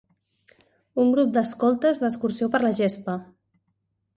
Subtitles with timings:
[1.03, 3.19] Un grup d'escoltes d'excursió per la gespa.